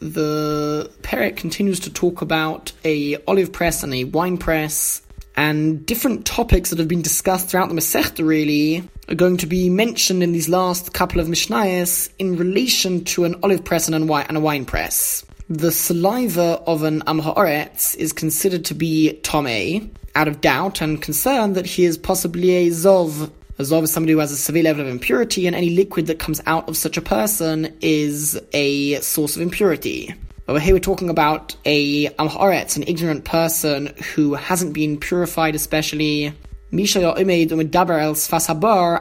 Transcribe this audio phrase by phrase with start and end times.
[0.00, 5.02] The Perek continues to talk about a olive press and a wine press,
[5.36, 9.70] and different topics that have been discussed throughout the Masechta really are going to be
[9.70, 14.40] mentioned in these last couple of Mishnayos in relation to an olive press and a
[14.40, 15.24] wine press.
[15.48, 21.02] The saliva of an Am Haaretz is considered to be Tomei, out of doubt and
[21.02, 23.30] concern that he is possibly a Zov.
[23.60, 26.18] A Zov as somebody who has a severe level of impurity, and any liquid that
[26.18, 30.14] comes out of such a person is a source of impurity.
[30.48, 35.54] Over here we're talking about a Am Haaretz, an ignorant person who hasn't been purified
[35.54, 36.32] especially,
[36.70, 37.00] Misha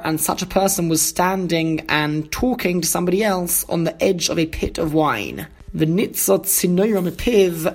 [0.03, 4.37] and such a person was standing and talking to somebody else on the edge of
[4.37, 5.47] a pit of wine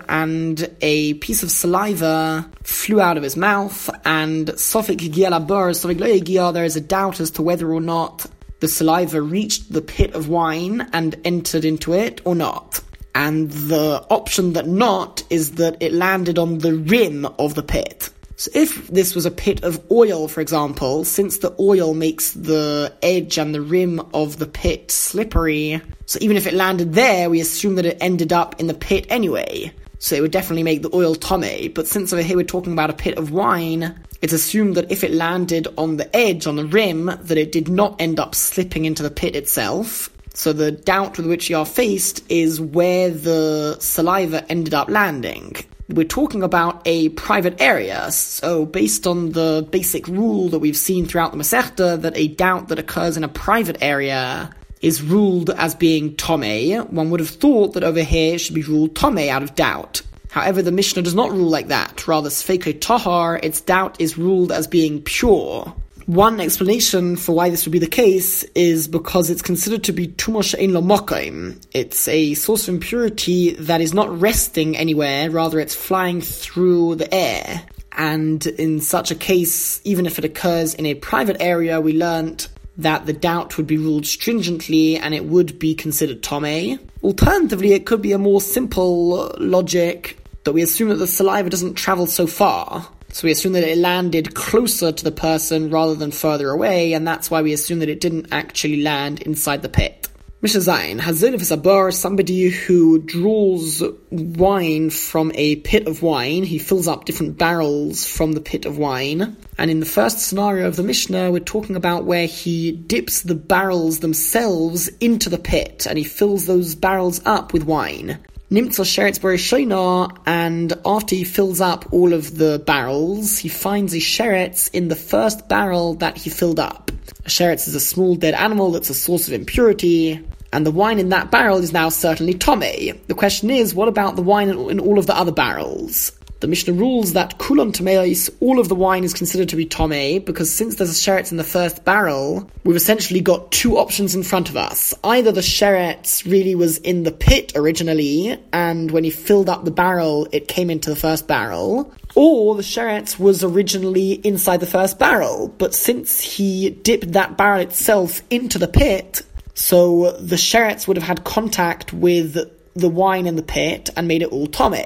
[0.09, 6.65] and a piece of saliva flew out of his mouth, and sofik gialabur, sofik there
[6.65, 8.27] is a doubt as to whether or not
[8.61, 12.80] the saliva reached the pit of wine and entered into it or not.
[13.15, 18.11] And the option that not is that it landed on the rim of the pit.
[18.37, 22.93] So if this was a pit of oil, for example, since the oil makes the
[23.01, 27.41] edge and the rim of the pit slippery, so even if it landed there, we
[27.41, 29.73] assume that it ended up in the pit anyway.
[30.01, 32.91] So it would definitely make the oil tome, But since over here we're talking about
[32.91, 36.67] a pit of wine, it's assumed that if it landed on the edge, on the
[36.67, 40.11] rim, that it did not end up slipping into the pit itself.
[40.35, 45.55] So the doubt with which you are faced is where the saliva ended up landing
[45.89, 48.11] we're talking about a private area.
[48.11, 52.69] So, based on the basic rule that we've seen throughout the Masechta, that a doubt
[52.69, 57.75] that occurs in a private area is ruled as being Tome, one would have thought
[57.75, 60.03] that over here it should be ruled Tome out of doubt.
[60.31, 62.09] However, the Mishnah does not rule like that.
[62.09, 65.75] Rather, Sfeiko Tahar, its doubt is ruled as being pure.
[66.06, 70.08] One explanation for why this would be the case is because it's considered to be
[70.08, 75.75] tumosh ein lo It's a source of impurity that is not resting anywhere, rather it's
[75.75, 77.62] flying through the air.
[77.93, 82.48] And in such a case, even if it occurs in a private area, we learnt
[82.76, 86.78] that the doubt would be ruled stringently and it would be considered tome.
[87.03, 91.75] Alternatively, it could be a more simple logic that we assume that the saliva doesn't
[91.75, 92.88] travel so far.
[93.14, 97.06] So we assume that it landed closer to the person rather than further away, and
[97.06, 100.08] that's why we assume that it didn't actually land inside the pit.
[100.42, 106.42] Mishnah Zayin, Hazin is somebody who draws wine from a pit of wine.
[106.42, 109.36] He fills up different barrels from the pit of wine.
[109.58, 113.36] And in the first scenario of the Mishnah, we're talking about where he dips the
[113.36, 118.19] barrels themselves into the pit and he fills those barrels up with wine.
[118.54, 123.97] Nimtza Sheretz Shoina, and after he fills up all of the barrels, he finds a
[123.97, 126.93] Sheretz in the first barrel that he filled up.
[127.25, 131.00] A Sheretz is a small dead animal that's a source of impurity, and the wine
[131.00, 132.60] in that barrel is now certainly Tome.
[132.60, 136.12] The question is, what about the wine in all of the other barrels?
[136.41, 140.19] The Mishnah rules that kulon tameis, all of the wine is considered to be tome,
[140.19, 144.22] because since there's a sheretz in the first barrel, we've essentially got two options in
[144.22, 144.93] front of us.
[145.05, 149.71] Either the sheretz really was in the pit originally, and when he filled up the
[149.71, 154.99] barrel, it came into the first barrel, or the sheretz was originally inside the first
[154.99, 159.23] barrel, but since he dipped that barrel itself into the pit,
[159.55, 164.23] so the sheretz would have had contact with the wine in the pit and made
[164.23, 164.77] it all tome.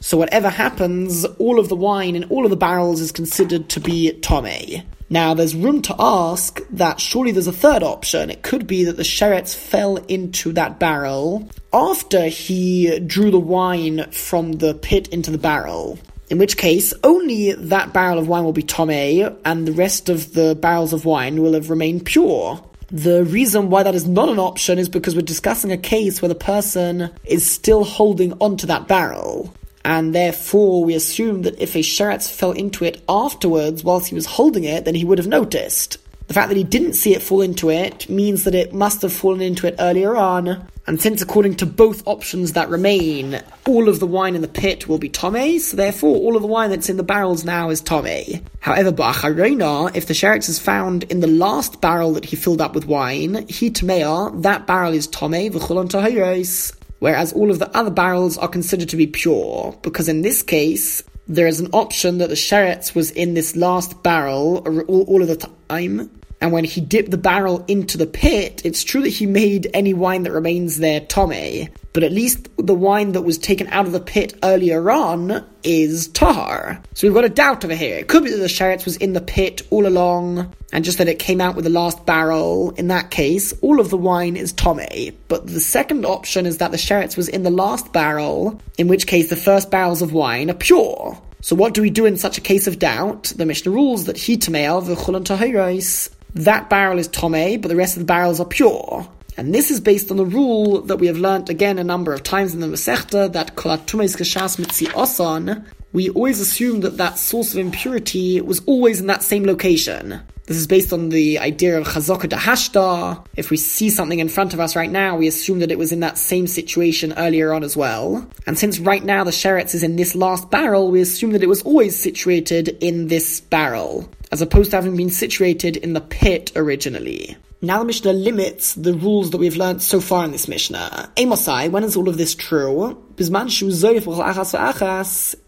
[0.00, 3.80] So whatever happens, all of the wine in all of the barrels is considered to
[3.80, 4.82] be tome.
[5.08, 8.28] Now, there's room to ask that surely there's a third option.
[8.28, 14.10] It could be that the sheretz fell into that barrel after he drew the wine
[14.10, 16.00] from the pit into the barrel.
[16.28, 20.32] In which case, only that barrel of wine will be tome, and the rest of
[20.32, 22.60] the barrels of wine will have remained pure.
[22.88, 26.28] The reason why that is not an option is because we're discussing a case where
[26.28, 29.52] the person is still holding onto that barrel.
[29.84, 34.26] And therefore, we assume that if a sheretz fell into it afterwards whilst he was
[34.26, 35.98] holding it, then he would have noticed.
[36.28, 39.12] The fact that he didn't see it fall into it means that it must have
[39.12, 44.00] fallen into it earlier on, and since according to both options that remain, all of
[44.00, 46.88] the wine in the pit will be Tome, so therefore all of the wine that's
[46.88, 48.42] in the barrels now is Tome.
[48.60, 52.74] However, Ba'acharena, if the sheretz is found in the last barrel that he filled up
[52.74, 56.76] with wine, he Tamea, that barrel is Tome, v'chulon tahiris.
[56.98, 61.02] Whereas all of the other barrels are considered to be pure, because in this case,
[61.28, 64.58] there is an option that the sheretz was in this last barrel
[64.88, 66.10] all, all of the time,
[66.40, 69.94] and when he dipped the barrel into the pit, it's true that he made any
[69.94, 73.92] wine that remains there tome, but at least the wine that was taken out of
[73.92, 76.82] the pit earlier on is tahar.
[76.92, 77.96] So we've got a doubt over here.
[77.96, 81.08] It could be that the sheretz was in the pit all along, and just that
[81.08, 82.72] it came out with the last barrel.
[82.72, 84.86] In that case, all of the wine is tome.
[85.28, 89.06] But the second option is that the sheretz was in the last barrel, in which
[89.06, 91.18] case the first barrels of wine are pure.
[91.40, 93.32] So what do we do in such a case of doubt?
[93.36, 98.00] The Mishnah rules that hitamel v'chulan tahiros that barrel is tome, but the rest of
[98.00, 99.08] the barrels are pure.
[99.38, 102.22] And this is based on the rule that we have learnt again a number of
[102.22, 105.64] times in the Masechta that kolatumes kashas mitzi osan.
[105.92, 110.20] We always assume that that source of impurity was always in that same location.
[110.46, 113.26] This is based on the idea of chazaka dahashta.
[113.36, 115.90] If we see something in front of us right now, we assume that it was
[115.90, 118.24] in that same situation earlier on as well.
[118.46, 121.48] And since right now the sheretz is in this last barrel, we assume that it
[121.48, 126.52] was always situated in this barrel as opposed to having been situated in the pit
[126.54, 127.36] originally.
[127.62, 131.10] Now the Mishnah limits the rules that we've learned so far in this Mishnah.
[131.16, 133.02] Amosai, when is all of this true?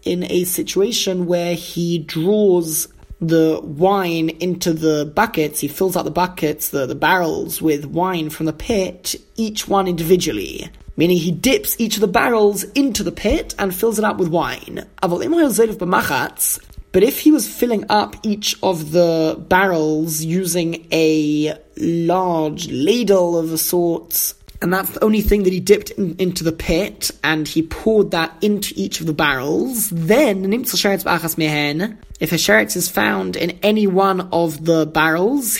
[0.03, 2.87] In a situation where he draws
[3.21, 8.29] the wine into the buckets, he fills out the buckets, the, the barrels with wine
[8.29, 10.69] from the pit, each one individually.
[10.95, 14.27] Meaning he dips each of the barrels into the pit and fills it up with
[14.29, 14.85] wine.
[16.91, 23.53] But if he was filling up each of the barrels using a large ladle of
[23.53, 27.47] a sort, and that's the only thing that he dipped in, into the pit, and
[27.47, 33.57] he poured that into each of the barrels, then if a sheretz is found in
[33.63, 35.57] any one of the barrels,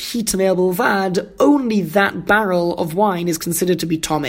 [1.40, 4.26] only that barrel of wine is considered to be tome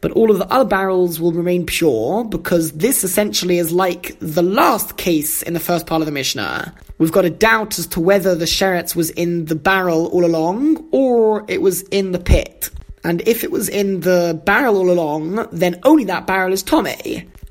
[0.00, 4.42] but all of the other barrels will remain pure because this essentially is like the
[4.42, 6.74] last case in the first part of the Mishnah.
[6.98, 10.88] We've got a doubt as to whether the sheretz was in the barrel all along
[10.90, 12.70] or it was in the pit.
[13.04, 16.88] And if it was in the barrel all along, then only that barrel is tome.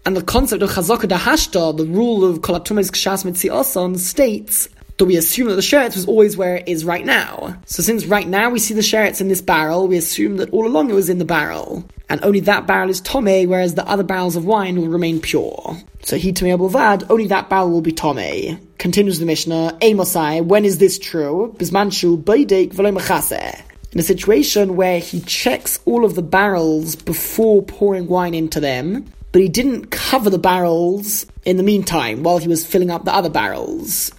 [0.05, 3.49] And the concept of chazaka dahashta, the rule of kolatumes kshas mitzi
[3.99, 7.55] states that we assume that the sheretz was always where it is right now.
[7.65, 10.67] So since right now we see the sheretz in this barrel, we assume that all
[10.67, 11.85] along it was in the barrel.
[12.09, 15.77] And only that barrel is tome, whereas the other barrels of wine will remain pure.
[16.03, 18.59] So he tome vad, only that barrel will be tome.
[18.77, 21.55] Continues the Mishnah, Amosai, when is this true?
[21.57, 22.93] Bismanshu baidek v'lo
[23.91, 29.05] in a situation where he checks all of the barrels before pouring wine into them,
[29.31, 33.13] but he didn't cover the barrels in the meantime while he was filling up the
[33.13, 34.11] other barrels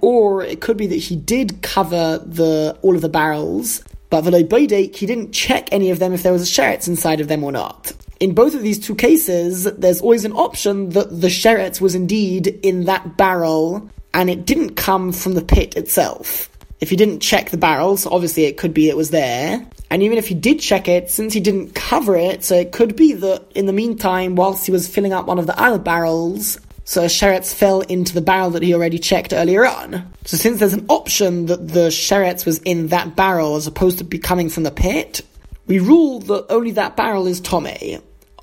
[0.00, 5.06] or it could be that he did cover the all of the barrels, but he
[5.06, 7.92] didn't check any of them if there was a sheretz inside of them or not.
[8.20, 12.46] In both of these two cases, there's always an option that the sheretz was indeed
[12.62, 16.50] in that barrel and it didn't come from the pit itself.
[16.82, 19.64] If he didn't check the barrels, obviously it could be it was there.
[19.88, 22.96] And even if he did check it, since he didn't cover it, so it could
[22.96, 26.58] be that in the meantime, whilst he was filling up one of the other barrels,
[26.84, 30.12] so sheretz fell into the barrel that he already checked earlier on.
[30.24, 34.04] So since there's an option that the sheretz was in that barrel as opposed to
[34.04, 35.20] be coming from the pit,
[35.68, 37.68] we rule that only that barrel is tome.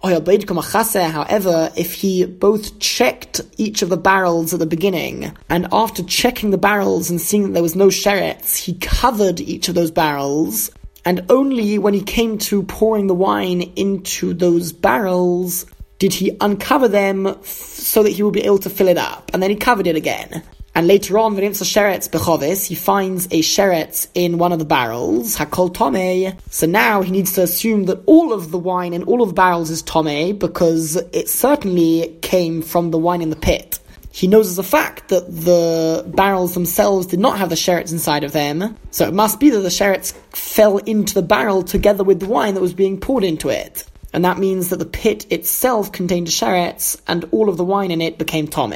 [0.01, 6.51] However, if he both checked each of the barrels at the beginning, and after checking
[6.51, 10.71] the barrels and seeing that there was no sheretz, he covered each of those barrels,
[11.03, 15.65] and only when he came to pouring the wine into those barrels
[15.97, 19.31] did he uncover them so that he would be able to fill it up.
[19.33, 20.43] And then he covered it again.
[20.75, 25.35] And later on, V'nimtza sheretz bechovis, he finds a sheretz in one of the barrels,
[25.35, 26.37] hakol tome.
[26.49, 29.35] So now he needs to assume that all of the wine in all of the
[29.35, 33.79] barrels is tome, because it certainly came from the wine in the pit.
[34.11, 38.23] He knows as a fact that the barrels themselves did not have the sheretz inside
[38.23, 42.19] of them, so it must be that the sheretz fell into the barrel together with
[42.19, 45.91] the wine that was being poured into it and that means that the pit itself
[45.91, 48.73] contained a sheretz, and all of the wine in it became tome.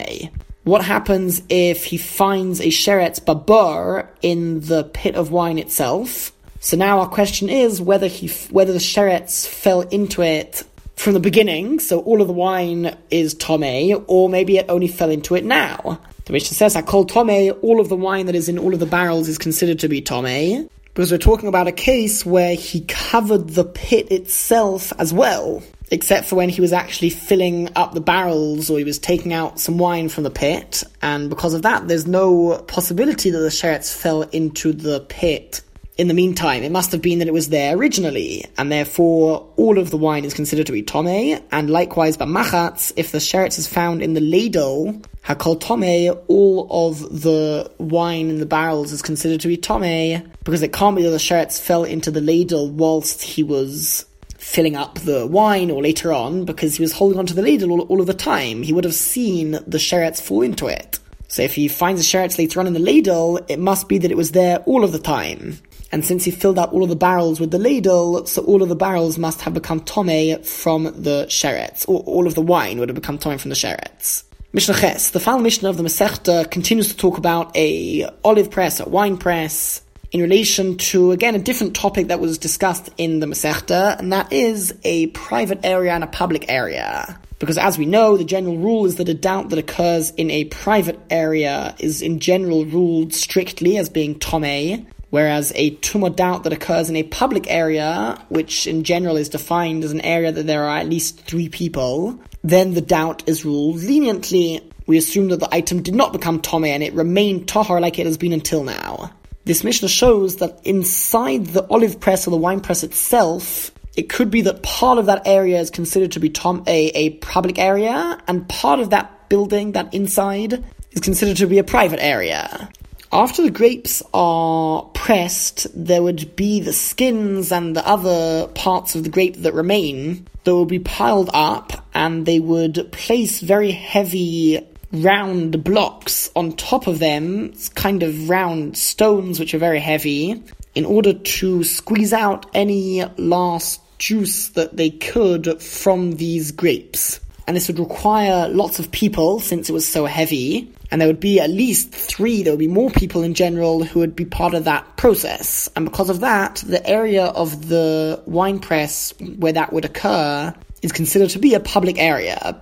[0.64, 6.32] What happens if he finds a sheretz babur in the pit of wine itself?
[6.60, 10.64] So now our question is whether he whether the sheretz fell into it
[10.96, 15.10] from the beginning, so all of the wine is tome, or maybe it only fell
[15.10, 16.00] into it now.
[16.26, 18.86] The Mishnah says, "hakol tome all of the wine that is in all of the
[18.86, 23.50] barrels is considered to be tome." because we're talking about a case where he covered
[23.50, 28.68] the pit itself as well, except for when he was actually filling up the barrels
[28.68, 32.08] or he was taking out some wine from the pit, and because of that, there's
[32.08, 35.62] no possibility that the sheretz fell into the pit
[35.96, 36.64] in the meantime.
[36.64, 40.26] It must have been that it was there originally, and therefore all of the wine
[40.26, 44.16] is considered to be tome, and likewise by machatz, if the sheretz is found in
[44.16, 49.58] the ladle, hakol tome, all of the wine in the barrels is considered to be
[49.58, 54.08] tome, because it can't be that the sheretz fell into the ladle whilst he was
[54.44, 57.82] filling up the wine or later on, because he was holding onto the ladle all,
[57.82, 58.62] all of the time.
[58.62, 61.00] He would have seen the sheretz fall into it.
[61.30, 64.12] So if he finds the sheretz later on in the ladle, it must be that
[64.12, 65.60] it was there all of the time.
[65.92, 68.70] And since he filled up all of the barrels with the ladle, so all of
[68.70, 71.88] the barrels must have become tome from the sheretz.
[71.88, 74.24] Or all of the wine would have become tome from the sheretz.
[74.52, 78.80] Mishnah Ches, the final Mishnah of the Masechta continues to talk about a olive press,
[78.80, 79.82] a wine press,
[80.14, 84.32] in relation to, again, a different topic that was discussed in the Masechta, and that
[84.32, 87.20] is a private area and a public area.
[87.40, 90.46] Because as we know, the general rule is that a doubt that occurs in a
[90.46, 96.54] private area is in general ruled strictly as being tome, whereas a tumah doubt that
[96.54, 100.64] occurs in a public area, which in general is defined as an area that there
[100.66, 104.62] are at least three people, then the doubt is ruled leniently.
[104.86, 108.06] We assume that the item did not become tome and it remained tahar like it
[108.06, 109.12] has been until now.
[109.46, 114.32] This Mishnah shows that inside the olive press or the wine press itself, it could
[114.32, 118.18] be that part of that area is considered to be tom- a, a public area,
[118.28, 122.70] and part of that building, that inside, is considered to be a private area.
[123.12, 129.04] After the grapes are pressed, there would be the skins and the other parts of
[129.04, 134.66] the grape that remain that would be piled up, and they would place very heavy
[134.94, 140.42] round blocks on top of them, kind of round stones which are very heavy,
[140.76, 147.20] in order to squeeze out any last juice that they could from these grapes.
[147.46, 151.20] And this would require lots of people since it was so heavy, and there would
[151.20, 154.54] be at least three, there would be more people in general who would be part
[154.54, 155.68] of that process.
[155.76, 160.92] And because of that, the area of the wine press where that would occur is
[160.92, 162.56] considered to be a public area.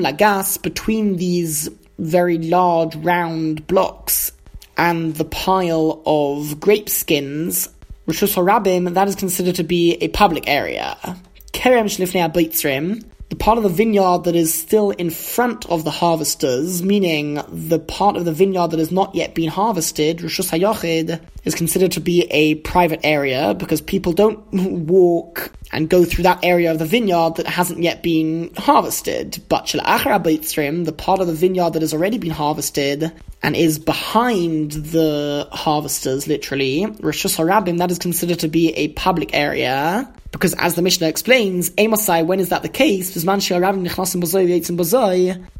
[0.00, 4.32] Lagas, between these very large round blocks
[4.76, 7.68] and the pile of grape skins,
[8.34, 10.96] Harabim, that is considered to be a public area.
[11.52, 11.90] Kerem
[13.38, 18.16] part of the vineyard that is still in front of the harvesters, meaning the part
[18.16, 22.22] of the vineyard that has not yet been harvested, Rishus Hayochid, is considered to be
[22.30, 24.40] a private area because people don't
[24.86, 29.42] walk and go through that area of the vineyard that hasn't yet been harvested.
[29.48, 35.48] But the part of the vineyard that has already been harvested and is behind the
[35.52, 40.82] harvesters, literally, Rishus Harabim, that is considered to be a public area because as the
[40.82, 43.14] Mishnah explains, Amosai, when is that the case?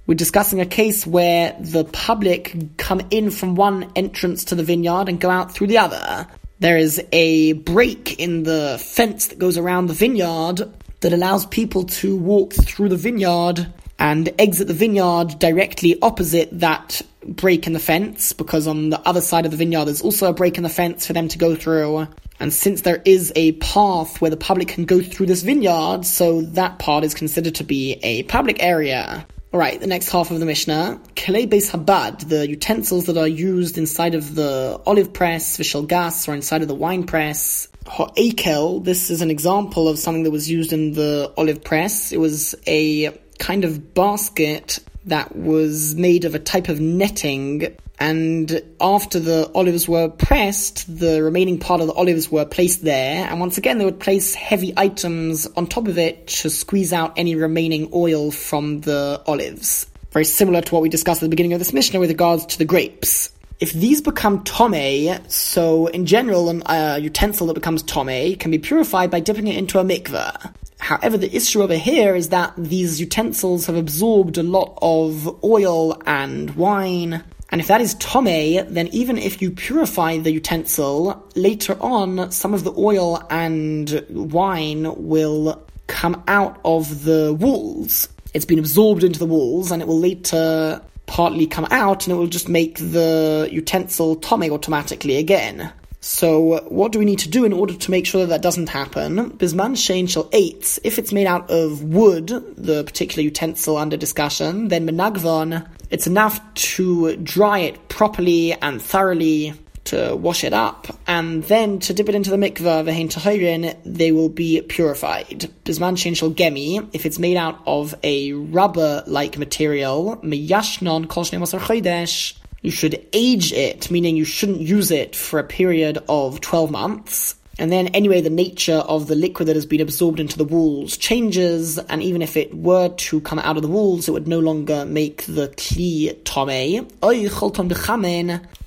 [0.07, 5.09] We're discussing a case where the public come in from one entrance to the vineyard
[5.09, 6.27] and go out through the other.
[6.61, 10.71] There is a break in the fence that goes around the vineyard
[11.01, 17.01] that allows people to walk through the vineyard and exit the vineyard directly opposite that
[17.25, 20.33] break in the fence because on the other side of the vineyard there's also a
[20.33, 22.07] break in the fence for them to go through.
[22.41, 26.43] And since there is a path where the public can go through this vineyard, so
[26.43, 29.27] that part is considered to be a public area.
[29.53, 31.01] Alright, the next half of the Mishnah.
[31.15, 36.29] Kelei Beis Habad, the utensils that are used inside of the olive press, vishal gas,
[36.29, 37.67] or inside of the wine press.
[37.87, 42.13] Ho'ekel, this is an example of something that was used in the olive press.
[42.13, 48.63] It was a kind of basket that was made of a type of netting and
[48.81, 53.41] after the olives were pressed, the remaining part of the olives were placed there, and
[53.41, 57.35] once again they would place heavy items on top of it to squeeze out any
[57.35, 59.87] remaining oil from the olives.
[60.13, 62.59] Very similar to what we discussed at the beginning of this Mishnah with regards to
[62.59, 63.31] the grapes.
[63.59, 68.59] If these become tome, so in general, a uh, utensil that becomes tome can be
[68.59, 70.55] purified by dipping it into a mikveh.
[70.79, 76.01] However, the issue over here is that these utensils have absorbed a lot of oil
[76.07, 81.77] and wine, and if that is tome, then even if you purify the utensil, later
[81.81, 88.09] on, some of the oil and wine will come out of the walls.
[88.35, 92.19] It's been absorbed into the walls, and it will later partly come out, and it
[92.19, 95.73] will just make the utensil tome automatically again.
[96.01, 98.69] So, what do we need to do in order to make sure that that doesn't
[98.69, 99.33] happen?
[99.33, 104.69] Bisman shein shel eitz, if it's made out of wood, the particular utensil under discussion,
[104.69, 111.43] then menagvon, it's enough to dry it properly and thoroughly to wash it up, and
[111.45, 115.51] then to dip it into the mikveh, vehein tahirin, they will be purified.
[115.65, 122.35] Bisman shein shel gemi, if it's made out of a rubber-like material, miyashnon kol chodesh,
[122.63, 127.35] you should age it, meaning you shouldn't use it for a period of 12 months.
[127.61, 130.97] And then, anyway, the nature of the liquid that has been absorbed into the walls
[130.97, 134.39] changes, and even if it were to come out of the walls, it would no
[134.39, 136.87] longer make the kli tome.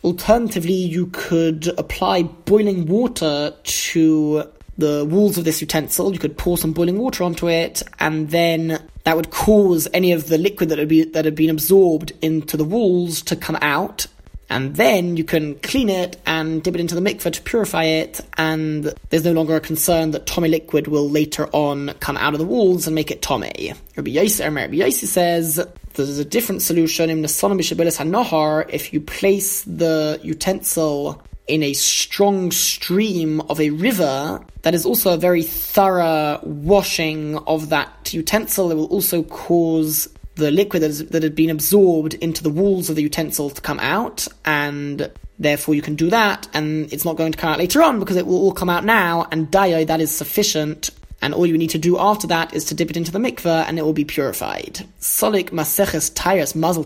[0.03, 4.43] Alternatively, you could apply boiling water to
[4.81, 6.11] the walls of this utensil.
[6.11, 10.27] You could pour some boiling water onto it, and then that would cause any of
[10.27, 14.07] the liquid that had, be, that had been absorbed into the walls to come out.
[14.49, 18.19] And then you can clean it and dip it into the mikveh to purify it,
[18.37, 22.39] and there's no longer a concern that tome liquid will later on come out of
[22.39, 23.43] the walls and make it tome.
[23.43, 30.19] Rabbi Yossi, Rabbi Yossi says there's a different solution in the if you place the
[30.21, 37.37] utensil in a strong stream of a river that is also a very thorough washing
[37.39, 38.71] of that utensil.
[38.71, 42.89] It will also cause the liquid that, is, that had been absorbed into the walls
[42.89, 47.17] of the utensil to come out, and therefore you can do that, and it's not
[47.17, 49.85] going to come out later on because it will all come out now, and dayo,
[49.85, 50.89] that is sufficient.
[51.23, 53.65] And all you need to do after that is to dip it into the mikveh
[53.67, 54.87] and it will be purified.
[54.99, 56.83] Solik Maseches Taharos Mazel.